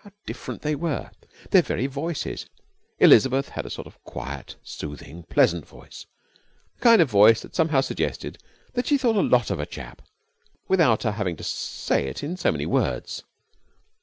[0.00, 1.10] How different they were!
[1.50, 2.44] Their very voices
[2.98, 6.04] Elizabeth had a sort of quiet, soothing, pleasant voice,
[6.76, 8.36] the kind of voice that somehow suggested
[8.74, 10.02] that she thought a lot of a chap
[10.68, 13.24] without her having to say it in so many words.